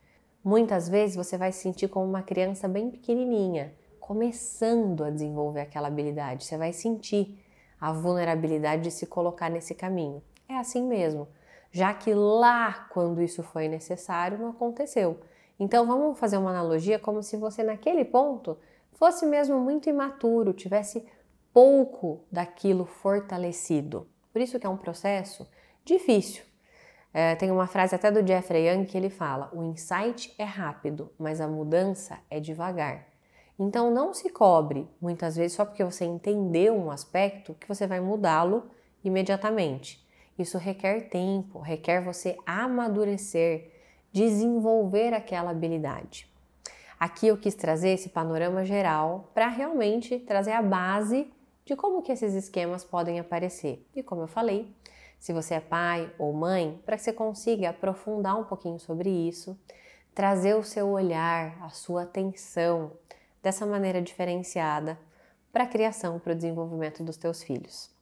Muitas 0.42 0.88
vezes 0.88 1.16
você 1.16 1.38
vai 1.38 1.52
se 1.52 1.60
sentir 1.60 1.88
como 1.88 2.06
uma 2.06 2.22
criança 2.22 2.66
bem 2.66 2.90
pequenininha, 2.90 3.74
começando 4.00 5.04
a 5.04 5.10
desenvolver 5.10 5.60
aquela 5.60 5.88
habilidade. 5.88 6.44
Você 6.44 6.58
vai 6.58 6.72
sentir 6.72 7.38
a 7.80 7.92
vulnerabilidade 7.92 8.82
de 8.82 8.90
se 8.90 9.06
colocar 9.06 9.48
nesse 9.48 9.74
caminho. 9.74 10.22
É 10.48 10.56
assim 10.56 10.82
mesmo, 10.86 11.28
já 11.70 11.94
que 11.94 12.12
lá, 12.12 12.86
quando 12.90 13.22
isso 13.22 13.42
foi 13.42 13.68
necessário, 13.68 14.38
não 14.38 14.50
aconteceu. 14.50 15.20
Então 15.58 15.86
vamos 15.86 16.18
fazer 16.18 16.36
uma 16.36 16.50
analogia 16.50 16.98
como 16.98 17.22
se 17.22 17.36
você 17.36 17.62
naquele 17.62 18.04
ponto 18.04 18.58
fosse 19.04 19.26
mesmo 19.26 19.60
muito 19.60 19.86
imaturo, 19.86 20.54
tivesse 20.54 21.04
pouco 21.52 22.24
daquilo 22.32 22.86
fortalecido. 22.86 24.08
Por 24.32 24.40
isso 24.40 24.58
que 24.58 24.66
é 24.66 24.70
um 24.70 24.78
processo 24.78 25.46
difícil. 25.84 26.42
É, 27.12 27.34
tem 27.34 27.50
uma 27.50 27.66
frase 27.66 27.94
até 27.94 28.10
do 28.10 28.26
Jeffrey 28.26 28.66
Young 28.66 28.86
que 28.86 28.96
ele 28.96 29.10
fala: 29.10 29.50
o 29.52 29.62
insight 29.62 30.34
é 30.38 30.44
rápido, 30.44 31.12
mas 31.18 31.38
a 31.38 31.46
mudança 31.46 32.18
é 32.30 32.40
devagar. 32.40 33.06
Então 33.58 33.90
não 33.90 34.14
se 34.14 34.30
cobre 34.30 34.88
muitas 34.98 35.36
vezes 35.36 35.54
só 35.54 35.66
porque 35.66 35.84
você 35.84 36.06
entendeu 36.06 36.74
um 36.74 36.90
aspecto 36.90 37.52
que 37.60 37.68
você 37.68 37.86
vai 37.86 38.00
mudá-lo 38.00 38.70
imediatamente. 39.04 40.02
Isso 40.38 40.56
requer 40.56 41.10
tempo, 41.10 41.58
requer 41.58 42.00
você 42.00 42.38
amadurecer, 42.46 43.70
desenvolver 44.10 45.12
aquela 45.12 45.50
habilidade. 45.50 46.33
Aqui 47.04 47.26
eu 47.26 47.36
quis 47.36 47.54
trazer 47.54 47.90
esse 47.90 48.08
panorama 48.08 48.64
geral 48.64 49.30
para 49.34 49.46
realmente 49.46 50.18
trazer 50.20 50.52
a 50.52 50.62
base 50.62 51.30
de 51.62 51.76
como 51.76 52.00
que 52.00 52.10
esses 52.10 52.32
esquemas 52.32 52.82
podem 52.82 53.20
aparecer. 53.20 53.86
E 53.94 54.02
como 54.02 54.22
eu 54.22 54.26
falei, 54.26 54.74
se 55.18 55.30
você 55.30 55.52
é 55.52 55.60
pai 55.60 56.10
ou 56.18 56.32
mãe, 56.32 56.80
para 56.86 56.96
que 56.96 57.02
você 57.02 57.12
consiga 57.12 57.68
aprofundar 57.68 58.40
um 58.40 58.44
pouquinho 58.44 58.78
sobre 58.78 59.10
isso, 59.10 59.54
trazer 60.14 60.54
o 60.54 60.62
seu 60.62 60.88
olhar, 60.88 61.62
a 61.62 61.68
sua 61.68 62.04
atenção 62.04 62.92
dessa 63.42 63.66
maneira 63.66 64.00
diferenciada 64.00 64.98
para 65.52 65.64
a 65.64 65.68
criação, 65.68 66.18
para 66.18 66.32
o 66.32 66.34
desenvolvimento 66.34 67.04
dos 67.04 67.18
teus 67.18 67.42
filhos. 67.42 67.93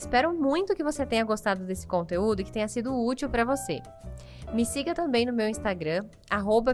Espero 0.00 0.32
muito 0.32 0.74
que 0.74 0.82
você 0.82 1.04
tenha 1.04 1.22
gostado 1.22 1.62
desse 1.62 1.86
conteúdo 1.86 2.40
e 2.40 2.44
que 2.44 2.50
tenha 2.50 2.66
sido 2.66 2.98
útil 3.04 3.28
para 3.28 3.44
você. 3.44 3.82
Me 4.50 4.64
siga 4.64 4.94
também 4.94 5.26
no 5.26 5.32
meu 5.32 5.46
Instagram, 5.46 6.06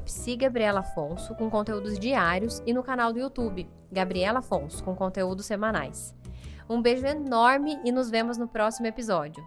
psigabrielafonso, 0.00 1.34
com 1.34 1.50
conteúdos 1.50 1.98
diários, 1.98 2.62
e 2.64 2.72
no 2.72 2.84
canal 2.84 3.12
do 3.12 3.18
YouTube, 3.18 3.68
Gabriela 3.90 4.38
Afonso, 4.38 4.84
com 4.84 4.94
conteúdos 4.94 5.44
semanais. 5.44 6.14
Um 6.70 6.80
beijo 6.80 7.04
enorme 7.04 7.80
e 7.84 7.90
nos 7.90 8.08
vemos 8.10 8.38
no 8.38 8.46
próximo 8.46 8.86
episódio. 8.86 9.44